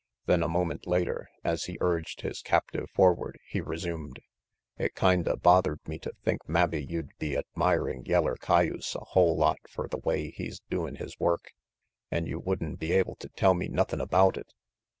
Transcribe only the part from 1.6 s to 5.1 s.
he urged his captive forward, he resumed: "It